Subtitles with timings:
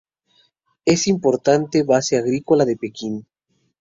[0.83, 3.27] Es una importante base agrícola de Pekín.